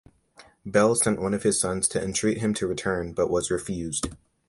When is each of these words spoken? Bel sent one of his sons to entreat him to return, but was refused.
Bel 0.65 0.95
sent 0.95 1.21
one 1.21 1.35
of 1.35 1.43
his 1.43 1.59
sons 1.59 1.87
to 1.89 2.03
entreat 2.03 2.39
him 2.39 2.55
to 2.55 2.65
return, 2.65 3.13
but 3.13 3.29
was 3.29 3.51
refused. 3.51 4.07